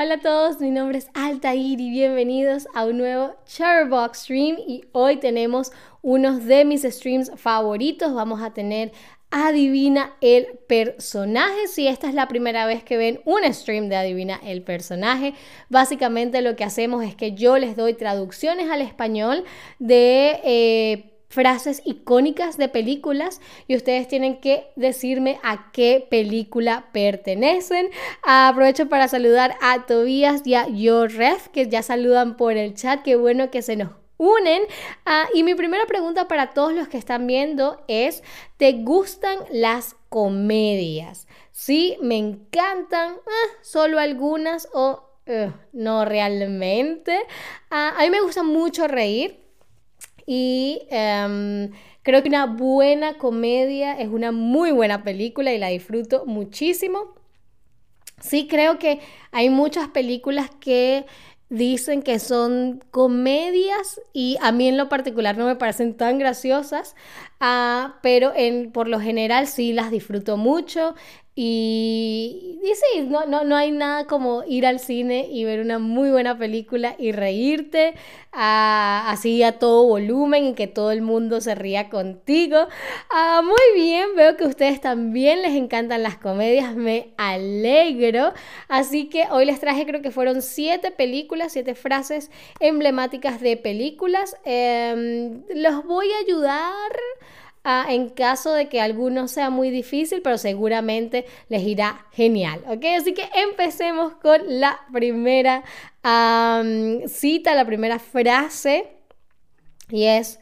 Hola 0.00 0.14
a 0.14 0.20
todos, 0.20 0.60
mi 0.60 0.70
nombre 0.70 0.98
es 0.98 1.10
Altair 1.12 1.80
y 1.80 1.90
bienvenidos 1.90 2.68
a 2.72 2.84
un 2.84 2.98
nuevo 2.98 3.34
Charbox 3.46 4.20
Stream 4.20 4.56
y 4.64 4.84
hoy 4.92 5.16
tenemos 5.16 5.72
unos 6.02 6.44
de 6.44 6.64
mis 6.64 6.82
streams 6.82 7.32
favoritos. 7.34 8.14
Vamos 8.14 8.40
a 8.40 8.54
tener 8.54 8.92
Adivina 9.32 10.14
el 10.20 10.46
personaje. 10.68 11.66
Si 11.66 11.88
esta 11.88 12.08
es 12.08 12.14
la 12.14 12.28
primera 12.28 12.64
vez 12.64 12.84
que 12.84 12.96
ven 12.96 13.20
un 13.24 13.42
stream 13.52 13.88
de 13.88 13.96
Adivina 13.96 14.38
el 14.44 14.62
personaje, 14.62 15.34
básicamente 15.68 16.42
lo 16.42 16.54
que 16.54 16.62
hacemos 16.62 17.02
es 17.02 17.16
que 17.16 17.32
yo 17.32 17.58
les 17.58 17.74
doy 17.74 17.94
traducciones 17.94 18.70
al 18.70 18.82
español 18.82 19.42
de... 19.80 20.40
Eh, 20.44 21.17
frases 21.28 21.82
icónicas 21.84 22.56
de 22.56 22.68
películas 22.68 23.40
y 23.66 23.76
ustedes 23.76 24.08
tienen 24.08 24.40
que 24.40 24.66
decirme 24.76 25.38
a 25.42 25.70
qué 25.72 26.06
película 26.10 26.88
pertenecen. 26.92 27.90
Aprovecho 28.22 28.88
para 28.88 29.08
saludar 29.08 29.56
a 29.60 29.86
Tobías 29.86 30.46
y 30.46 30.54
a 30.54 30.66
Yoref 30.68 31.48
que 31.48 31.68
ya 31.68 31.82
saludan 31.82 32.36
por 32.36 32.56
el 32.56 32.74
chat. 32.74 33.02
Qué 33.02 33.16
bueno 33.16 33.50
que 33.50 33.62
se 33.62 33.76
nos 33.76 33.90
unen. 34.16 34.62
Ah, 35.06 35.28
y 35.32 35.42
mi 35.42 35.54
primera 35.54 35.86
pregunta 35.86 36.28
para 36.28 36.50
todos 36.50 36.72
los 36.74 36.88
que 36.88 36.98
están 36.98 37.26
viendo 37.26 37.82
es, 37.88 38.22
¿te 38.56 38.72
gustan 38.72 39.38
las 39.50 39.96
comedias? 40.08 41.26
Sí, 41.52 41.96
me 42.02 42.16
encantan, 42.16 43.14
ah, 43.14 43.48
solo 43.62 43.98
algunas 43.98 44.68
o 44.72 45.04
eh, 45.26 45.52
no 45.72 46.04
realmente. 46.04 47.18
Ah, 47.70 47.94
a 47.96 48.02
mí 48.02 48.10
me 48.10 48.20
gusta 48.20 48.42
mucho 48.42 48.88
reír. 48.88 49.47
Y 50.30 50.82
em, 50.90 51.70
creo 52.02 52.22
que 52.22 52.28
una 52.28 52.44
buena 52.44 53.16
comedia 53.16 53.98
es 53.98 54.08
una 54.08 54.30
muy 54.30 54.72
buena 54.72 55.02
película 55.02 55.54
y 55.54 55.58
la 55.58 55.68
disfruto 55.68 56.26
muchísimo. 56.26 57.14
Sí, 58.20 58.46
creo 58.46 58.78
que 58.78 59.00
hay 59.32 59.48
muchas 59.48 59.88
películas 59.88 60.50
que 60.60 61.06
dicen 61.48 62.02
que 62.02 62.18
son 62.18 62.84
comedias 62.90 64.02
y 64.12 64.36
a 64.42 64.52
mí 64.52 64.68
en 64.68 64.76
lo 64.76 64.90
particular 64.90 65.38
no 65.38 65.46
me 65.46 65.56
parecen 65.56 65.96
tan 65.96 66.18
graciosas, 66.18 66.94
ah, 67.40 67.98
pero 68.02 68.32
en, 68.36 68.70
por 68.70 68.86
lo 68.86 69.00
general 69.00 69.46
sí 69.46 69.72
las 69.72 69.90
disfruto 69.90 70.36
mucho 70.36 70.94
y, 71.40 72.58
sí, 72.74 73.02
no, 73.02 73.24
no, 73.26 73.44
no, 73.44 73.54
hay 73.54 73.70
nada 73.70 74.06
como 74.06 74.42
ir 74.42 74.66
al 74.66 74.80
cine 74.80 75.28
y 75.30 75.44
ver 75.44 75.60
una 75.60 75.78
muy 75.78 76.10
buena 76.10 76.36
película 76.36 76.96
y 76.98 77.12
reírte 77.12 77.94
así 78.32 79.44
a 79.44 79.60
todo 79.60 79.84
volumen 79.84 80.46
y 80.46 80.54
que 80.54 80.66
todo 80.66 80.90
el 80.90 81.00
mundo 81.00 81.40
se 81.40 81.54
ría 81.54 81.90
contigo. 81.90 82.66
Ah, 83.08 83.42
muy 83.44 83.80
bien, 83.80 84.16
veo 84.16 84.36
que 84.36 84.42
a 84.42 84.48
ustedes 84.48 84.80
también 84.80 85.42
les 85.42 85.52
encantan 85.52 86.02
las 86.02 86.18
comedias, 86.18 86.74
me 86.74 87.14
alegro. 87.18 88.32
Así 88.66 89.08
que 89.08 89.28
hoy 89.30 89.44
les 89.44 89.60
traje, 89.60 89.86
creo 89.86 90.02
que 90.02 90.10
fueron 90.10 90.42
siete 90.42 90.90
películas, 90.90 91.52
siete 91.52 91.76
frases 91.76 92.32
emblemáticas 92.58 93.40
de 93.40 93.56
películas. 93.56 94.36
Em, 94.44 95.44
los 95.54 95.84
voy 95.84 96.08
a 96.10 96.18
ayudar 96.26 96.92
en 97.88 98.08
caso 98.10 98.52
de 98.52 98.68
que 98.68 98.80
alguno 98.80 99.28
sea 99.28 99.50
muy 99.50 99.70
difícil, 99.70 100.22
pero 100.22 100.38
seguramente 100.38 101.26
les 101.48 101.62
irá 101.62 102.06
genial, 102.12 102.62
¿ok? 102.66 102.84
Así 102.98 103.14
que 103.14 103.28
empecemos 103.34 104.14
con 104.14 104.40
la 104.60 104.78
primera 104.92 105.62
cita, 107.06 107.54
la 107.54 107.64
primera 107.64 107.98
frase, 107.98 108.88
y 109.90 110.04
es, 110.04 110.38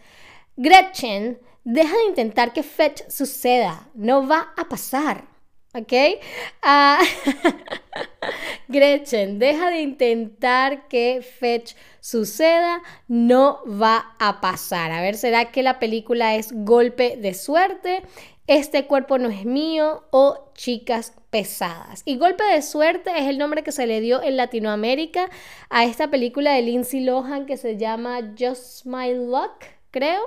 Gretchen, 0.57 1.39
deja 1.65 1.97
de 1.97 2.05
intentar 2.09 2.53
que 2.53 2.63
Fetch 2.63 3.09
suceda, 3.09 3.89
no 3.95 4.27
va 4.27 4.53
a 4.57 4.69
pasar. 4.69 5.36
¿Ok? 5.77 5.93
Ah, 6.63 7.01
Gretchen, 8.69 9.39
deja 9.39 9.71
de 9.71 9.81
intentar 9.81 10.89
que 10.89 11.23
Fetch 11.23 11.75
suceda, 12.01 12.83
no 13.09 13.61
va 13.67 14.15
a 14.19 14.41
pasar. 14.41 14.93
A 14.93 15.01
ver, 15.01 15.17
¿será 15.17 15.51
que 15.53 15.63
la 15.63 15.79
película 15.79 16.35
es 16.35 16.51
golpe 16.53 17.17
de 17.17 17.35
suerte? 17.35 18.03
Este 18.47 18.87
cuerpo 18.87 19.19
no 19.19 19.29
es 19.29 19.45
mío 19.45 20.05
o 20.11 20.53
chicas 20.55 21.13
pesadas. 21.31 22.03
Y 22.05 22.17
golpe 22.17 22.45
de 22.45 22.63
suerte 22.63 23.11
es 23.17 23.27
el 23.27 23.39
nombre 23.39 23.65
que 23.65 23.73
se 23.73 23.87
le 23.87 24.01
dio 24.01 24.23
en 24.23 24.37
Latinoamérica 24.37 25.29
a 25.69 25.85
esta 25.85 26.11
película 26.11 26.53
de 26.53 26.63
Lindsay 26.63 27.01
Lohan 27.01 27.47
que 27.47 27.57
se 27.57 27.77
llama 27.77 28.21
Just 28.39 28.87
My 28.87 29.13
Luck, 29.13 29.65
creo. 29.91 30.23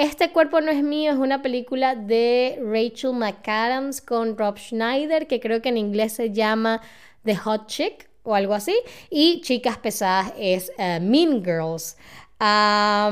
Este 0.00 0.32
cuerpo 0.32 0.62
no 0.62 0.70
es 0.70 0.82
mío 0.82 1.12
es 1.12 1.18
una 1.18 1.42
película 1.42 1.94
de 1.94 2.58
Rachel 2.64 3.12
McAdams 3.12 4.00
con 4.00 4.38
Rob 4.38 4.56
Schneider, 4.56 5.26
que 5.26 5.40
creo 5.40 5.60
que 5.60 5.68
en 5.68 5.76
inglés 5.76 6.14
se 6.14 6.30
llama 6.32 6.80
The 7.22 7.36
Hot 7.36 7.66
Chick 7.66 8.08
o 8.22 8.34
algo 8.34 8.54
así. 8.54 8.74
Y 9.10 9.42
Chicas 9.42 9.76
Pesadas 9.76 10.32
es 10.38 10.72
eh, 10.78 11.00
Mean 11.00 11.44
Girls. 11.44 11.98
a 12.38 13.10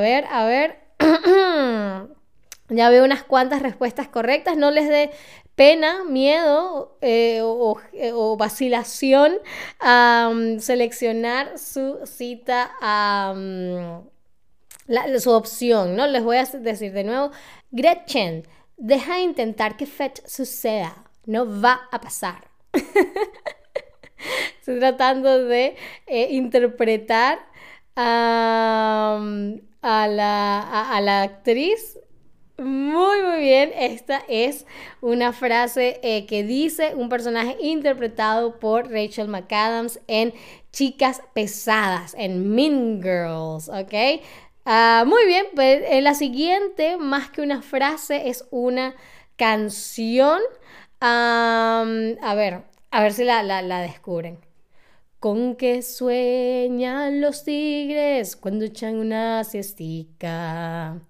ver, 0.00 0.24
a 0.30 0.46
ver. 0.46 0.78
ya 2.70 2.88
veo 2.88 3.04
unas 3.04 3.24
cuantas 3.24 3.60
respuestas 3.60 4.08
correctas. 4.08 4.56
No 4.56 4.70
les 4.70 4.88
dé 4.88 5.10
pena, 5.54 6.02
miedo 6.04 6.96
eh, 7.02 7.42
eh, 7.92 8.12
o, 8.14 8.36
vacilación 8.38 9.34
seleccionar 10.60 11.58
su 11.58 11.98
cita 12.06 12.70
su 15.18 15.30
opción, 15.30 15.96
¿no? 15.96 16.06
Les 16.06 16.22
voy 16.22 16.36
a 16.36 16.44
decir 16.44 16.92
de 16.92 17.04
nuevo, 17.04 17.30
Gretchen, 17.70 18.46
deja 18.76 19.16
de 19.16 19.22
intentar 19.22 19.76
que 19.76 19.86
Fetch 19.86 20.20
suceda, 20.26 21.04
no 21.26 21.60
va 21.60 21.88
a 21.90 22.00
pasar. 22.00 22.48
Estoy 24.58 24.78
tratando 24.78 25.44
de 25.44 25.76
eh, 26.06 26.28
interpretar 26.30 27.40
a, 27.96 29.18
la, 29.82 30.90
a, 30.90 31.00
la, 31.00 31.22
actriz. 31.22 31.98
Muy, 32.58 33.22
muy 33.22 33.40
bien. 33.40 33.72
Esta 33.76 34.22
es 34.28 34.66
una 35.00 35.32
frase 35.32 35.98
eh, 36.02 36.26
que 36.26 36.44
dice 36.44 36.94
un 36.94 37.08
personaje 37.08 37.56
interpretado 37.60 38.60
por 38.60 38.90
Rachel 38.90 39.28
McAdams 39.28 40.00
en 40.06 40.32
Chicas 40.70 41.22
Pesadas, 41.34 42.14
en 42.16 42.54
Mean 42.54 43.02
Girls, 43.02 43.68
¿ok? 43.68 44.22
Ah, 44.64 45.04
muy 45.06 45.26
bien, 45.26 45.46
pues 45.54 45.82
eh, 45.88 46.00
la 46.02 46.14
siguiente, 46.14 46.96
más 46.96 47.30
que 47.30 47.42
una 47.42 47.62
frase, 47.62 48.28
es 48.28 48.46
una 48.50 48.94
canción. 49.36 50.40
a 51.00 51.84
ver, 52.36 52.62
a 52.90 53.02
ver 53.02 53.12
si 53.12 53.24
la, 53.24 53.42
la, 53.42 53.80
descubren. 53.80 54.38
Con 55.20 55.56
qué 55.56 55.82
sueñan 55.82 57.20
los 57.20 57.44
tigres 57.44 58.36
cuando 58.36 58.64
echan 58.64 58.96
una 58.96 59.44
siestica 59.44 61.00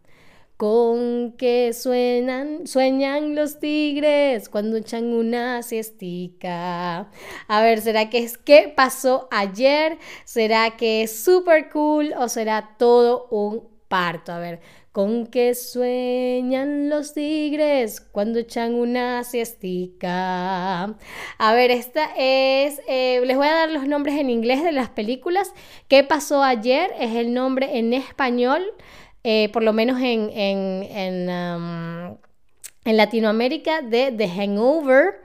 con 0.62 1.32
que 1.32 1.72
suenan, 1.72 2.68
sueñan 2.68 3.34
los 3.34 3.58
tigres 3.58 4.48
cuando 4.48 4.76
echan 4.76 5.12
una 5.12 5.60
siestica. 5.64 7.10
A 7.48 7.62
ver, 7.62 7.80
¿será 7.80 8.08
que 8.10 8.18
es 8.18 8.38
qué 8.38 8.72
pasó 8.72 9.26
ayer? 9.32 9.98
¿Será 10.24 10.76
que 10.76 11.02
es 11.02 11.24
súper 11.24 11.68
cool 11.68 12.14
o 12.16 12.28
será 12.28 12.76
todo 12.78 13.26
un 13.32 13.68
parto? 13.88 14.30
A 14.30 14.38
ver, 14.38 14.60
con 14.92 15.26
que 15.26 15.56
sueñan 15.56 16.88
los 16.88 17.12
tigres 17.12 18.00
cuando 18.00 18.38
echan 18.38 18.76
una 18.76 19.24
siestica. 19.24 20.96
A 21.38 21.54
ver, 21.54 21.72
esta 21.72 22.10
es, 22.16 22.80
eh, 22.86 23.20
les 23.24 23.36
voy 23.36 23.48
a 23.48 23.54
dar 23.54 23.70
los 23.72 23.88
nombres 23.88 24.14
en 24.16 24.30
inglés 24.30 24.62
de 24.62 24.70
las 24.70 24.90
películas. 24.90 25.52
¿Qué 25.88 26.04
pasó 26.04 26.44
ayer? 26.44 26.92
Es 27.00 27.16
el 27.16 27.34
nombre 27.34 27.78
en 27.78 27.94
español. 27.94 28.62
Eh, 29.24 29.48
por 29.52 29.62
lo 29.62 29.72
menos 29.72 30.00
en, 30.00 30.30
en, 30.32 31.28
um, 31.28 32.16
Latinoamérica, 32.84 33.82
de 33.82 34.12
The 34.12 34.28
Hangover. 34.28 35.20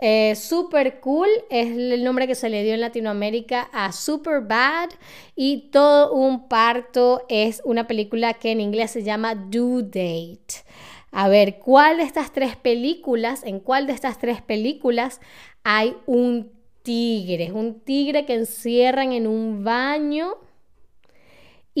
Eh, 0.00 0.36
super 0.36 1.00
Cool 1.00 1.28
es 1.50 1.76
el 1.76 2.04
nombre 2.04 2.28
que 2.28 2.36
se 2.36 2.48
le 2.48 2.62
dio 2.62 2.72
en 2.74 2.80
Latinoamérica 2.80 3.68
a 3.72 3.90
Super 3.90 4.42
Bad 4.42 4.90
y 5.34 5.70
Todo 5.72 6.12
un 6.12 6.48
parto 6.48 7.24
es 7.28 7.60
una 7.64 7.88
película 7.88 8.34
que 8.34 8.52
en 8.52 8.60
inglés 8.60 8.92
se 8.92 9.02
llama 9.02 9.34
Due 9.34 9.82
Date. 9.82 10.62
A 11.10 11.28
ver, 11.28 11.58
¿cuál 11.58 11.96
de 11.96 12.02
estas 12.04 12.32
tres 12.32 12.54
películas, 12.54 13.42
en 13.42 13.60
cuál 13.60 13.86
de 13.86 13.94
estas 13.94 14.18
tres 14.18 14.42
películas 14.42 15.20
hay 15.64 15.96
un 16.06 16.52
tigre? 16.82 17.50
Un 17.50 17.80
tigre 17.80 18.24
que 18.24 18.34
encierran 18.34 19.12
en 19.12 19.26
un 19.26 19.64
baño 19.64 20.36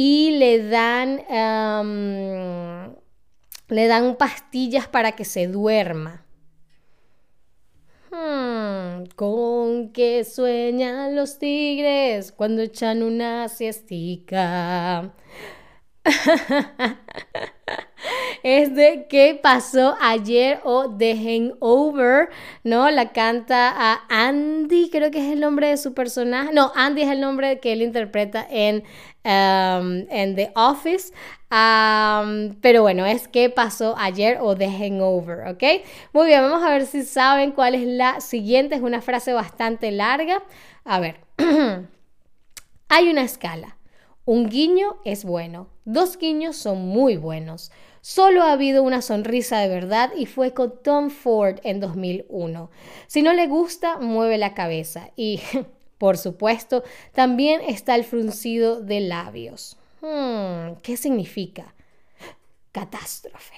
y 0.00 0.30
le 0.38 0.62
dan, 0.62 1.24
le 3.66 3.86
dan 3.88 4.14
pastillas 4.14 4.86
para 4.86 5.16
que 5.16 5.24
se 5.24 5.48
duerma. 5.48 6.24
Hmm, 8.12 9.06
¿Con 9.16 9.92
qué 9.92 10.22
sueñan 10.22 11.16
los 11.16 11.40
tigres 11.40 12.30
cuando 12.30 12.62
echan 12.62 13.02
una 13.02 13.48
siestica? 13.48 15.14
es 18.42 18.74
de 18.74 19.06
¿Qué 19.08 19.38
pasó 19.42 19.96
ayer? 20.00 20.60
o 20.64 20.90
The 20.96 21.14
Hangover, 21.14 22.28
¿no? 22.64 22.90
La 22.90 23.12
canta 23.12 23.72
a 23.76 24.00
Andy, 24.08 24.90
creo 24.90 25.10
que 25.10 25.18
es 25.26 25.32
el 25.32 25.40
nombre 25.40 25.68
de 25.68 25.76
su 25.76 25.94
personaje. 25.94 26.52
No, 26.52 26.72
Andy 26.74 27.02
es 27.02 27.10
el 27.10 27.20
nombre 27.20 27.60
que 27.60 27.72
él 27.72 27.82
interpreta 27.82 28.46
en, 28.50 28.84
um, 29.24 30.06
en 30.10 30.34
The 30.36 30.52
Office. 30.54 31.12
Um, 31.50 32.54
pero 32.60 32.82
bueno, 32.82 33.06
es 33.06 33.26
¿Qué 33.28 33.48
pasó 33.50 33.94
ayer? 33.98 34.38
o 34.40 34.54
The 34.54 34.68
Hangover, 34.68 35.48
¿ok? 35.48 35.62
Muy 36.12 36.26
bien, 36.26 36.42
vamos 36.42 36.62
a 36.62 36.70
ver 36.70 36.86
si 36.86 37.02
saben 37.04 37.52
cuál 37.52 37.74
es 37.74 37.86
la 37.86 38.20
siguiente. 38.20 38.74
Es 38.74 38.82
una 38.82 39.00
frase 39.00 39.32
bastante 39.32 39.90
larga. 39.90 40.42
A 40.84 41.00
ver. 41.00 41.20
Hay 42.88 43.10
una 43.10 43.22
escala. 43.22 43.76
Un 44.24 44.50
guiño 44.50 44.96
es 45.06 45.24
bueno, 45.24 45.68
dos 45.86 46.18
guiños 46.18 46.54
son 46.54 46.86
muy 46.86 47.16
buenos. 47.16 47.70
Solo 48.08 48.42
ha 48.42 48.52
habido 48.52 48.84
una 48.84 49.02
sonrisa 49.02 49.58
de 49.58 49.68
verdad 49.68 50.12
y 50.16 50.24
fue 50.24 50.54
con 50.54 50.82
Tom 50.82 51.10
Ford 51.10 51.58
en 51.62 51.78
2001. 51.78 52.70
Si 53.06 53.20
no 53.20 53.34
le 53.34 53.46
gusta, 53.46 53.98
mueve 53.98 54.38
la 54.38 54.54
cabeza 54.54 55.10
y, 55.14 55.42
por 55.98 56.16
supuesto, 56.16 56.82
también 57.12 57.60
está 57.60 57.96
el 57.96 58.04
fruncido 58.04 58.80
de 58.80 59.00
labios. 59.00 59.76
Hmm, 60.00 60.76
¿Qué 60.82 60.96
significa? 60.96 61.74
Catástrofe. 62.72 63.56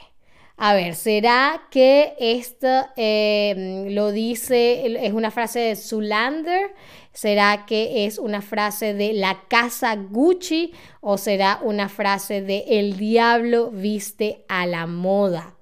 A 0.56 0.74
ver, 0.74 0.96
¿será 0.96 1.68
que 1.70 2.16
esto 2.18 2.66
eh, 2.96 3.86
lo 3.90 4.10
dice, 4.10 5.06
es 5.06 5.12
una 5.12 5.30
frase 5.30 5.60
de 5.60 5.76
Zulander? 5.76 6.74
¿Será 7.12 7.66
que 7.66 8.06
es 8.06 8.18
una 8.18 8.40
frase 8.40 8.94
de 8.94 9.12
la 9.12 9.42
casa 9.48 9.96
Gucci 9.96 10.72
o 11.00 11.18
será 11.18 11.58
una 11.62 11.88
frase 11.88 12.40
de 12.40 12.64
el 12.68 12.96
diablo 12.96 13.70
viste 13.70 14.44
a 14.48 14.66
la 14.66 14.86
moda? 14.86 15.56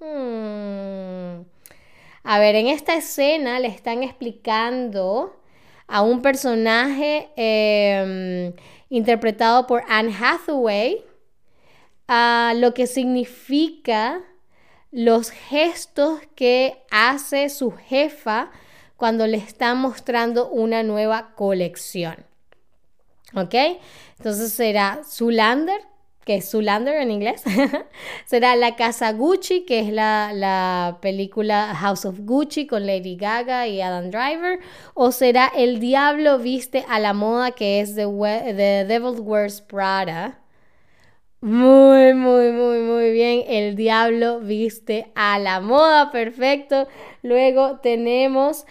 Hmm. 0.00 1.44
A 2.22 2.38
ver, 2.38 2.56
en 2.56 2.66
esta 2.66 2.94
escena 2.94 3.58
le 3.58 3.68
están 3.68 4.02
explicando 4.02 5.34
a 5.86 6.02
un 6.02 6.20
personaje 6.20 7.30
em, 7.36 8.52
interpretado 8.90 9.66
por 9.66 9.82
Anne 9.88 10.14
Hathaway 10.14 11.02
a 12.06 12.52
lo 12.54 12.74
que 12.74 12.86
significa 12.86 14.20
los 14.90 15.30
gestos 15.30 16.20
que 16.34 16.84
hace 16.90 17.48
su 17.48 17.70
jefa 17.72 18.50
cuando 18.98 19.28
le 19.28 19.36
está 19.36 19.74
mostrando 19.76 20.48
una 20.48 20.82
nueva 20.82 21.30
colección. 21.36 22.16
¿Ok? 23.32 23.54
Entonces 24.16 24.52
será 24.52 25.02
Zulander, 25.08 25.80
que 26.24 26.36
es 26.36 26.50
Zulander 26.50 26.96
en 26.96 27.12
inglés. 27.12 27.44
será 28.26 28.56
La 28.56 28.74
Casa 28.74 29.12
Gucci, 29.12 29.64
que 29.64 29.78
es 29.78 29.92
la, 29.92 30.32
la, 30.34 30.98
película 31.00 31.76
House 31.76 32.06
of 32.06 32.18
Gucci 32.22 32.66
con 32.66 32.86
Lady 32.86 33.16
Gaga 33.16 33.68
y 33.68 33.80
Adam 33.80 34.10
Driver. 34.10 34.58
O 34.94 35.12
será 35.12 35.46
El 35.54 35.78
Diablo 35.78 36.38
Viste 36.38 36.84
a 36.88 36.98
la 36.98 37.12
Moda, 37.12 37.52
que 37.52 37.80
es 37.80 37.94
The, 37.94 38.04
The 38.04 38.84
Devil 38.84 39.20
Wears 39.20 39.60
Prada. 39.60 40.37
Muy, 41.40 42.14
muy, 42.14 42.50
muy, 42.50 42.80
muy 42.80 43.12
bien. 43.12 43.44
El 43.46 43.76
diablo 43.76 44.40
viste 44.40 45.12
a 45.14 45.38
la 45.38 45.60
moda. 45.60 46.10
Perfecto. 46.10 46.88
Luego 47.22 47.78
tenemos... 47.78 48.66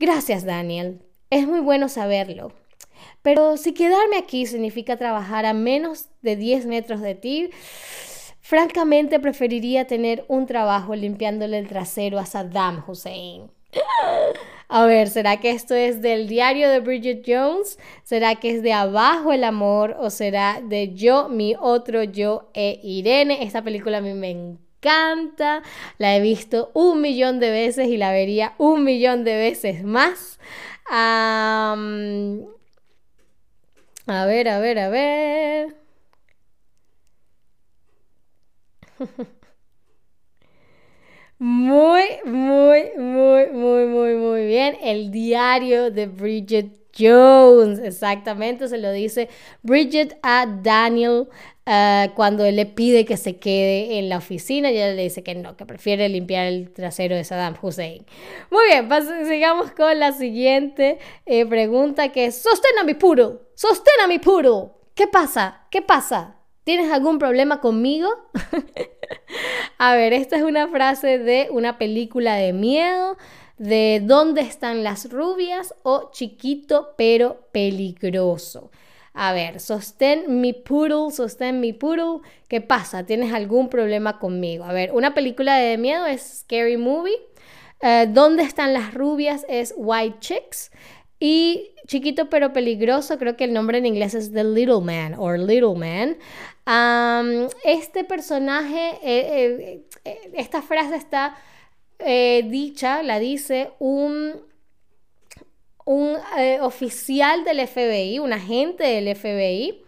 gracias, 0.00 0.44
Daniel. 0.44 1.00
Es 1.30 1.46
muy 1.46 1.60
bueno 1.60 1.88
saberlo. 1.88 2.52
Pero 3.22 3.56
si 3.56 3.72
quedarme 3.72 4.18
aquí 4.18 4.46
significa 4.46 4.96
trabajar 4.96 5.46
a 5.46 5.54
menos 5.54 6.08
de 6.22 6.36
10 6.36 6.66
metros 6.66 7.00
de 7.00 7.14
ti, 7.14 7.50
francamente 8.40 9.18
preferiría 9.20 9.86
tener 9.86 10.24
un 10.28 10.46
trabajo 10.46 10.94
limpiándole 10.94 11.58
el 11.58 11.68
trasero 11.68 12.18
a 12.18 12.26
Saddam 12.26 12.84
Hussein. 12.86 13.50
A 14.76 14.86
ver, 14.86 15.08
¿será 15.08 15.38
que 15.38 15.50
esto 15.52 15.76
es 15.76 16.02
del 16.02 16.26
diario 16.26 16.68
de 16.68 16.80
Bridget 16.80 17.22
Jones? 17.24 17.78
¿Será 18.02 18.34
que 18.34 18.50
es 18.50 18.60
de 18.64 18.72
Abajo 18.72 19.32
el 19.32 19.44
Amor? 19.44 19.94
¿O 20.00 20.10
será 20.10 20.60
de 20.60 20.92
Yo, 20.94 21.28
mi 21.28 21.54
otro 21.60 22.02
yo 22.02 22.50
e 22.54 22.80
Irene? 22.82 23.44
Esta 23.44 23.62
película 23.62 23.98
a 23.98 24.00
mí 24.00 24.14
me 24.14 24.30
encanta. 24.32 25.62
La 25.98 26.16
he 26.16 26.20
visto 26.20 26.72
un 26.74 27.00
millón 27.00 27.38
de 27.38 27.52
veces 27.52 27.86
y 27.86 27.96
la 27.96 28.10
vería 28.10 28.54
un 28.58 28.82
millón 28.82 29.22
de 29.22 29.36
veces 29.36 29.84
más. 29.84 30.40
a 30.90 31.76
ver, 34.26 34.48
a 34.48 34.58
ver, 34.58 34.78
a 34.80 34.88
ver. 34.88 35.76
Muy, 41.38 42.02
muy, 42.24 42.92
muy, 42.96 43.46
muy, 43.50 43.86
muy, 43.86 44.14
muy 44.14 44.46
bien. 44.46 44.76
El 44.80 45.10
diario 45.10 45.90
de 45.90 46.06
Bridget 46.06 46.84
Jones, 46.96 47.80
exactamente, 47.80 48.68
se 48.68 48.78
lo 48.78 48.92
dice 48.92 49.28
Bridget 49.62 50.16
a 50.22 50.46
Daniel 50.46 51.26
eh, 51.66 52.10
cuando 52.14 52.44
él 52.44 52.54
le 52.54 52.66
pide 52.66 53.04
que 53.04 53.16
se 53.16 53.36
quede 53.38 53.98
en 53.98 54.08
la 54.08 54.18
oficina 54.18 54.70
y 54.70 54.76
ella 54.76 54.92
le 54.92 55.02
dice 55.02 55.24
que 55.24 55.34
no, 55.34 55.56
que 55.56 55.66
prefiere 55.66 56.08
limpiar 56.08 56.46
el 56.46 56.72
trasero 56.72 57.16
de 57.16 57.24
Saddam 57.24 57.56
Hussein. 57.60 58.06
Muy 58.50 58.66
bien, 58.68 58.88
sigamos 59.26 59.72
con 59.72 59.98
la 59.98 60.12
siguiente 60.12 60.98
eh, 61.26 61.44
pregunta 61.46 62.12
que 62.12 62.26
es, 62.26 62.40
sostén 62.40 62.78
a 62.80 62.84
mi 62.84 62.94
puro, 62.94 63.42
sostén 63.54 64.00
a 64.04 64.06
mi 64.06 64.20
puro. 64.20 64.78
¿Qué 64.94 65.08
pasa? 65.08 65.66
¿Qué 65.70 65.82
pasa? 65.82 66.36
¿Tienes 66.64 66.90
algún 66.90 67.18
problema 67.18 67.60
conmigo? 67.60 68.08
A 69.78 69.94
ver, 69.94 70.12
esta 70.12 70.36
es 70.36 70.42
una 70.42 70.68
frase 70.68 71.18
de 71.18 71.48
una 71.50 71.76
película 71.78 72.36
de 72.36 72.52
miedo, 72.52 73.16
de 73.58 74.00
¿Dónde 74.02 74.40
están 74.40 74.82
las 74.82 75.10
rubias? 75.10 75.74
o 75.82 76.10
Chiquito 76.12 76.94
pero 76.96 77.48
peligroso. 77.52 78.70
A 79.12 79.32
ver, 79.32 79.60
sostén 79.60 80.40
mi 80.40 80.52
poodle, 80.52 81.12
sostén 81.12 81.60
mi 81.60 81.72
poodle. 81.72 82.20
¿Qué 82.48 82.60
pasa? 82.60 83.06
¿Tienes 83.06 83.32
algún 83.32 83.68
problema 83.68 84.18
conmigo? 84.18 84.64
A 84.64 84.72
ver, 84.72 84.90
una 84.92 85.14
película 85.14 85.56
de 85.56 85.78
miedo 85.78 86.06
es 86.06 86.40
Scary 86.40 86.76
Movie. 86.78 87.20
Eh, 87.80 88.06
¿Dónde 88.08 88.42
están 88.42 88.72
las 88.72 88.92
rubias? 88.94 89.44
Es 89.48 89.74
White 89.76 90.16
Chicks. 90.18 90.72
Y 91.26 91.72
chiquito 91.86 92.28
pero 92.28 92.52
peligroso, 92.52 93.16
creo 93.18 93.34
que 93.34 93.44
el 93.44 93.54
nombre 93.54 93.78
en 93.78 93.86
inglés 93.86 94.12
es 94.12 94.30
The 94.30 94.44
Little 94.44 94.82
Man 94.82 95.14
o 95.14 95.32
Little 95.32 95.74
Man. 95.74 96.18
este 97.64 98.04
personaje, 98.04 98.98
eh, 99.02 99.82
eh, 100.04 100.28
esta 100.34 100.60
frase 100.60 100.96
está 100.96 101.34
eh, 101.98 102.44
dicha, 102.50 103.02
la 103.02 103.18
dice 103.18 103.70
un, 103.78 104.34
un 105.86 106.16
oficial 106.60 107.42
del 107.44 107.66
FBI, 107.66 108.18
un 108.18 108.34
agente 108.34 108.84
del 108.84 109.16
FBI, 109.16 109.82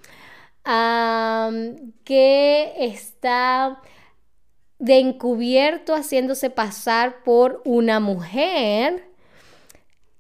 que 2.04 2.72
está 2.78 3.82
de 4.78 5.00
encubierto 5.00 5.94
haciéndose 5.94 6.48
pasar 6.48 7.22
por 7.24 7.60
una 7.66 8.00
mujer 8.00 9.15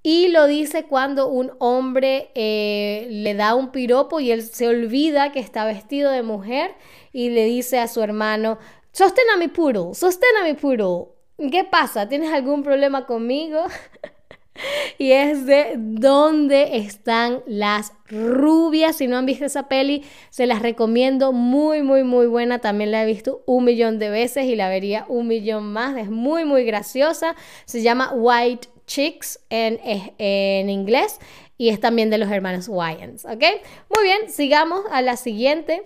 y 0.06 0.28
lo 0.28 0.46
dice 0.46 0.84
cuando 0.84 1.26
un 1.26 1.50
hombre 1.58 2.30
eh, 2.36 3.08
le 3.10 3.34
da 3.34 3.56
un 3.56 3.72
piropo 3.72 4.20
y 4.20 4.30
él 4.30 4.40
se 4.40 4.68
olvida 4.68 5.32
que 5.32 5.40
está 5.40 5.64
vestido 5.64 6.12
de 6.12 6.22
mujer 6.22 6.76
y 7.12 7.30
le 7.30 7.44
dice 7.44 7.80
a 7.80 7.88
su 7.88 8.00
hermano, 8.02 8.56
sostén 8.92 9.24
a 9.34 9.36
mi 9.36 9.48
poodle, 9.48 9.94
sostén 9.94 10.30
a 10.40 10.44
mi 10.44 10.54
poodle. 10.54 11.08
¿Qué 11.50 11.64
pasa? 11.64 12.08
¿Tienes 12.08 12.32
algún 12.32 12.62
problema 12.62 13.04
conmigo? 13.04 13.64
y 14.98 15.10
es 15.10 15.44
de 15.44 15.74
dónde 15.76 16.76
están 16.76 17.42
las 17.48 17.92
rubias. 18.08 18.94
Si 18.94 19.08
no 19.08 19.16
han 19.16 19.26
visto 19.26 19.44
esa 19.44 19.66
peli, 19.66 20.04
se 20.30 20.46
las 20.46 20.62
recomiendo. 20.62 21.32
Muy, 21.32 21.82
muy, 21.82 22.04
muy 22.04 22.28
buena. 22.28 22.60
También 22.60 22.92
la 22.92 23.02
he 23.02 23.06
visto 23.06 23.42
un 23.44 23.64
millón 23.64 23.98
de 23.98 24.10
veces 24.10 24.44
y 24.44 24.54
la 24.54 24.68
vería 24.68 25.04
un 25.08 25.26
millón 25.26 25.72
más. 25.72 25.96
Es 25.96 26.10
muy, 26.10 26.44
muy 26.44 26.64
graciosa. 26.64 27.34
Se 27.64 27.82
llama 27.82 28.12
White 28.14 28.68
Chicks 28.86 29.40
en, 29.50 29.78
en 30.18 30.70
inglés 30.70 31.18
y 31.58 31.70
es 31.70 31.80
también 31.80 32.10
de 32.10 32.18
los 32.18 32.30
hermanos 32.30 32.68
Wyans, 32.68 33.24
¿ok? 33.24 33.42
Muy 33.94 34.04
bien, 34.04 34.30
sigamos 34.30 34.82
a 34.90 35.02
la 35.02 35.16
siguiente, 35.16 35.84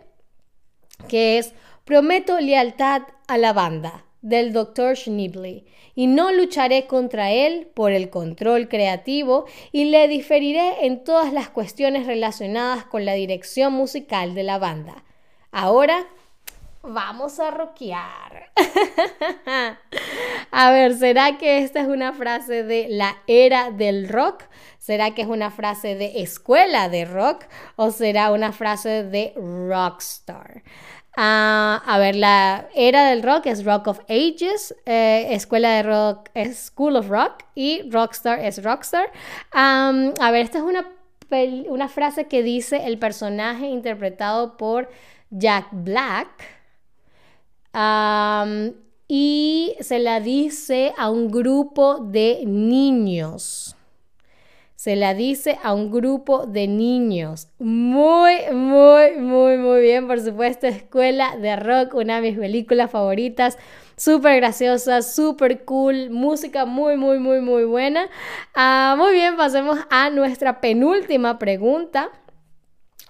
que 1.08 1.38
es 1.38 1.54
Prometo 1.84 2.38
lealtad 2.40 3.02
a 3.26 3.38
la 3.38 3.52
banda 3.52 4.04
del 4.22 4.52
Dr. 4.52 4.96
Schneebly 4.96 5.64
y 5.94 6.06
no 6.06 6.30
lucharé 6.30 6.86
contra 6.86 7.32
él 7.32 7.68
por 7.74 7.92
el 7.92 8.10
control 8.10 8.68
creativo 8.68 9.46
y 9.72 9.86
le 9.86 10.06
diferiré 10.06 10.86
en 10.86 11.02
todas 11.04 11.32
las 11.32 11.48
cuestiones 11.48 12.06
relacionadas 12.06 12.84
con 12.84 13.04
la 13.04 13.14
dirección 13.14 13.72
musical 13.72 14.34
de 14.34 14.42
la 14.42 14.58
banda. 14.58 15.04
Ahora 15.50 16.06
Vamos 16.82 17.38
a 17.38 17.50
rockear. 17.50 18.52
a 20.50 20.70
ver, 20.70 20.94
¿será 20.94 21.36
que 21.36 21.58
esta 21.58 21.80
es 21.80 21.88
una 21.88 22.14
frase 22.14 22.62
de 22.62 22.86
la 22.88 23.16
era 23.26 23.70
del 23.70 24.08
rock? 24.08 24.44
¿Será 24.78 25.10
que 25.10 25.22
es 25.22 25.28
una 25.28 25.50
frase 25.50 25.94
de 25.94 26.22
escuela 26.22 26.88
de 26.88 27.04
rock? 27.04 27.44
¿O 27.76 27.90
será 27.90 28.32
una 28.32 28.52
frase 28.52 29.04
de 29.04 29.34
rockstar? 29.36 30.62
Ah, 31.16 31.82
a 31.86 31.98
ver, 31.98 32.16
la 32.16 32.68
era 32.74 33.10
del 33.10 33.22
rock 33.22 33.46
es 33.46 33.64
Rock 33.64 33.88
of 33.88 34.00
Ages, 34.08 34.74
eh, 34.86 35.26
escuela 35.30 35.70
de 35.72 35.82
rock 35.82 36.30
es 36.34 36.70
School 36.72 36.96
of 36.96 37.08
Rock 37.08 37.44
y 37.54 37.82
Rockstar 37.90 38.38
es 38.38 38.62
Rockstar. 38.62 39.10
a 39.52 40.30
ver, 40.30 40.42
esta 40.42 40.58
es 40.58 40.64
una, 40.64 40.88
una 41.68 41.88
frase 41.88 42.26
que 42.26 42.42
dice 42.42 42.86
el 42.86 42.98
personaje 42.98 43.66
interpretado 43.66 44.56
por 44.56 44.88
Jack 45.30 45.68
Black. 45.72 46.59
Y 49.08 49.76
se 49.80 49.98
la 49.98 50.20
dice 50.20 50.92
a 50.96 51.10
un 51.10 51.30
grupo 51.30 51.98
de 51.98 52.42
niños 52.46 53.76
se 54.80 54.96
la 54.96 55.12
dice 55.12 55.58
a 55.62 55.74
un 55.74 55.90
grupo 55.90 56.46
de 56.46 56.66
niños. 56.66 57.48
Muy, 57.58 58.32
muy, 58.50 59.18
muy, 59.18 59.58
muy 59.58 59.82
bien, 59.82 60.06
por 60.06 60.18
supuesto, 60.20 60.66
Escuela 60.66 61.36
de 61.36 61.54
Rock, 61.56 61.92
una 61.96 62.18
de 62.18 62.30
mis 62.30 62.38
películas 62.38 62.90
favoritas. 62.90 63.58
Súper 63.98 64.36
graciosa, 64.36 65.02
súper 65.02 65.66
cool, 65.66 66.08
música 66.08 66.64
muy, 66.64 66.96
muy, 66.96 67.18
muy, 67.18 67.42
muy 67.42 67.64
buena. 67.64 68.08
Ah, 68.54 68.94
muy 68.96 69.12
bien, 69.12 69.36
pasemos 69.36 69.78
a 69.90 70.08
nuestra 70.08 70.62
penúltima 70.62 71.38
pregunta. 71.38 72.08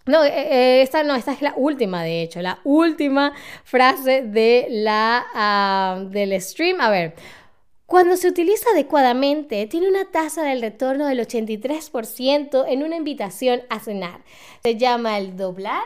No, 0.06 0.24
eh, 0.24 0.32
eh, 0.32 0.82
esta 0.82 1.02
no, 1.02 1.14
esta 1.14 1.32
es 1.32 1.42
la 1.42 1.54
última, 1.56 2.02
de 2.02 2.22
hecho, 2.22 2.40
la 2.40 2.60
última 2.64 3.32
frase 3.64 4.22
de 4.22 4.66
la, 4.70 5.24
ah, 5.34 6.02
del 6.08 6.40
stream. 6.40 6.80
A 6.80 6.90
ver, 6.90 7.14
cuando 7.86 8.16
se 8.16 8.28
utiliza 8.28 8.70
adecuadamente, 8.70 9.66
tiene 9.66 9.88
una 9.88 10.10
tasa 10.10 10.44
del 10.44 10.62
retorno 10.62 11.06
del 11.06 11.20
83% 11.20 12.64
en 12.68 12.82
una 12.82 12.96
invitación 12.96 13.62
a 13.68 13.80
cenar. 13.80 14.22
Se 14.62 14.76
llama 14.76 15.18
el 15.18 15.36
doblar 15.36 15.82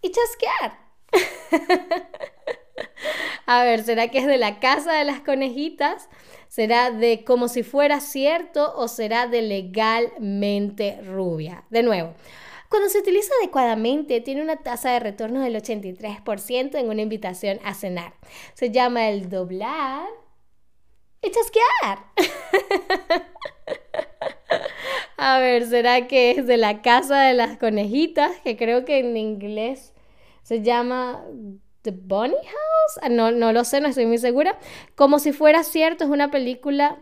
y 0.00 0.10
chasquear. 0.10 0.78
a 3.46 3.64
ver, 3.64 3.82
¿será 3.82 4.08
que 4.08 4.18
es 4.18 4.26
de 4.26 4.38
la 4.38 4.60
casa 4.60 4.92
de 4.92 5.04
las 5.04 5.20
conejitas? 5.20 6.08
¿Será 6.48 6.92
de 6.92 7.24
como 7.24 7.48
si 7.48 7.64
fuera 7.64 7.98
cierto 7.98 8.72
o 8.76 8.86
será 8.86 9.26
de 9.26 9.42
legalmente 9.42 11.00
rubia? 11.02 11.64
De 11.70 11.82
nuevo. 11.82 12.14
Cuando 12.74 12.88
se 12.88 12.98
utiliza 12.98 13.32
adecuadamente, 13.40 14.20
tiene 14.20 14.42
una 14.42 14.56
tasa 14.56 14.90
de 14.90 14.98
retorno 14.98 15.42
del 15.42 15.54
83% 15.54 16.74
en 16.74 16.88
una 16.88 17.02
invitación 17.02 17.60
a 17.64 17.72
cenar. 17.72 18.14
Se 18.54 18.72
llama 18.72 19.08
el 19.10 19.30
doblar 19.30 20.08
y 21.22 21.30
chasquear. 21.30 22.04
A 25.16 25.38
ver, 25.38 25.68
¿será 25.68 26.08
que 26.08 26.32
es 26.32 26.48
de 26.48 26.56
la 26.56 26.82
casa 26.82 27.20
de 27.20 27.34
las 27.34 27.58
conejitas? 27.58 28.32
Que 28.42 28.56
creo 28.56 28.84
que 28.84 28.98
en 28.98 29.16
inglés 29.16 29.94
se 30.42 30.60
llama 30.62 31.24
The 31.82 31.92
Bunny 31.92 32.34
House. 32.34 32.98
Ah, 33.02 33.08
no, 33.08 33.30
no 33.30 33.52
lo 33.52 33.62
sé, 33.62 33.80
no 33.82 33.86
estoy 33.86 34.06
muy 34.06 34.18
segura. 34.18 34.58
Como 34.96 35.20
si 35.20 35.30
fuera 35.30 35.62
cierto, 35.62 36.02
es 36.02 36.10
una 36.10 36.32
película 36.32 36.98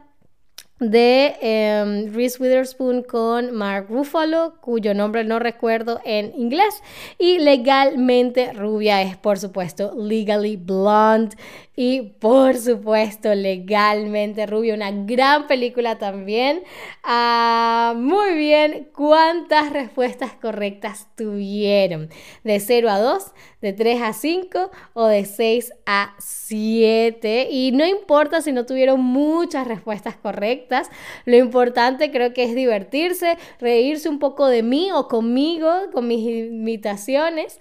de 0.91 1.35
em, 1.41 2.13
Reese 2.13 2.43
Witherspoon 2.43 3.03
con 3.03 3.53
Mark 3.55 3.87
Ruffalo, 3.89 4.55
cuyo 4.61 4.95
nombre 4.95 5.25
no 5.25 5.39
recuerdo 5.39 6.01
en 6.05 6.33
inglés, 6.37 6.83
y 7.19 7.39
legalmente 7.39 8.53
rubia 8.53 9.03
es 9.03 9.17
por 9.17 9.39
supuesto 9.39 9.95
Legally 9.97 10.57
Blonde 10.57 11.37
y 11.75 12.03
por 12.21 12.57
supuesto 12.59 13.35
legalmente 13.35 14.47
rubia, 14.47 14.75
una 14.75 14.91
gran 14.91 15.47
película 15.47 15.97
también. 15.99 16.63
Ah, 17.03 17.95
muy 17.97 18.35
bien, 18.35 18.91
¿cuántas 18.95 19.73
respuestas 19.73 20.35
correctas 20.35 21.09
tuvieron? 21.17 22.11
De 22.45 22.61
0 22.61 22.91
a 22.91 22.99
2, 22.99 23.33
de 23.63 23.73
3 23.73 24.03
a 24.03 24.13
5 24.13 24.71
o 24.93 25.07
de 25.07 25.25
6 25.25 25.73
a 25.87 26.15
7. 26.19 27.49
Y 27.51 27.73
no 27.73 27.87
importa 27.87 28.43
si 28.43 28.53
no 28.53 28.67
tuvieron 28.67 29.01
muchas 29.01 29.67
respuestas 29.67 30.17
correctas, 30.17 30.91
lo 31.25 31.37
importante 31.37 32.11
creo 32.11 32.35
que 32.35 32.45
es 32.45 32.55
divertirse, 32.55 33.39
reírse 33.61 34.11
un 34.11 34.19
poco 34.19 34.47
de 34.47 34.63
mí 34.63 34.91
o 34.93 35.09
conmigo, 35.09 35.71
con 35.93 36.07
mis 36.07 36.21
imitaciones 36.21 37.59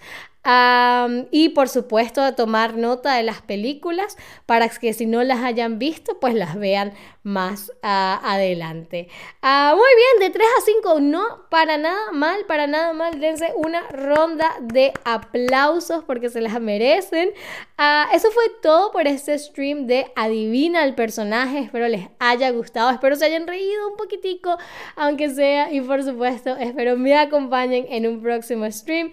y 1.31 1.49
por 1.49 1.69
supuesto 1.69 2.33
tomar 2.33 2.75
nota 2.75 3.15
de 3.15 3.23
las 3.23 3.41
películas 3.41 4.17
para 4.45 4.67
que 4.69 4.93
si 4.93 5.05
no 5.05 5.23
las 5.23 5.43
hayan 5.43 5.77
visto, 5.79 6.19
pues 6.19 6.33
las 6.33 6.55
vean 6.55 6.93
más 7.23 7.71
ah, 7.83 8.19
adelante. 8.23 9.07
Ah, 9.41 9.73
muy 9.75 9.89
bien, 9.95 10.31
de 10.31 10.33
3 10.33 10.47
a 10.57 10.61
5, 10.61 10.99
no 11.01 11.49
para 11.49 11.77
nada 11.77 12.11
mal, 12.11 12.45
para 12.47 12.67
nada 12.67 12.93
mal. 12.93 13.19
Dense 13.19 13.51
una 13.55 13.81
ronda 13.89 14.55
de 14.61 14.93
aplausos 15.05 16.03
porque 16.03 16.29
se 16.29 16.41
las 16.41 16.59
merecen. 16.59 17.31
Ah, 17.77 18.07
eso 18.13 18.31
fue 18.31 18.43
todo 18.61 18.91
por 18.91 19.07
este 19.07 19.37
stream 19.37 19.85
de 19.87 20.11
Adivina 20.15 20.83
el 20.83 20.95
personaje. 20.95 21.59
Espero 21.59 21.87
les 21.87 22.09
haya 22.19 22.49
gustado, 22.51 22.89
espero 22.89 23.15
se 23.15 23.25
hayan 23.25 23.47
reído 23.47 23.89
un 23.89 23.97
poquitico, 23.97 24.57
aunque 24.95 25.29
sea. 25.29 25.71
Y 25.71 25.81
por 25.81 26.03
supuesto, 26.03 26.55
espero 26.57 26.97
me 26.97 27.17
acompañen 27.17 27.85
en 27.89 28.07
un 28.07 28.21
próximo 28.21 28.69
stream. 28.71 29.11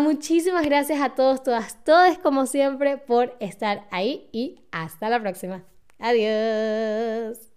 muchísimas 0.00 0.64
gracias 0.64 1.00
a 1.00 1.10
todos, 1.10 1.42
todas, 1.42 1.82
todos, 1.84 2.18
como 2.18 2.46
siempre, 2.46 2.96
por 2.96 3.36
estar 3.40 3.86
ahí 3.90 4.28
y 4.32 4.60
hasta 4.70 5.08
la 5.10 5.20
próxima. 5.20 5.71
Adiós. 6.02 7.51